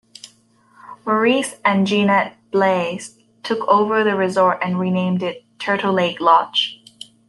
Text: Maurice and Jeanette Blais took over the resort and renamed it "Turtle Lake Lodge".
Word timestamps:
Maurice 1.05 1.57
and 1.63 1.85
Jeanette 1.85 2.35
Blais 2.51 3.19
took 3.43 3.67
over 3.67 4.03
the 4.03 4.15
resort 4.15 4.57
and 4.63 4.79
renamed 4.79 5.21
it 5.21 5.45
"Turtle 5.59 5.93
Lake 5.93 6.19
Lodge". 6.19 6.81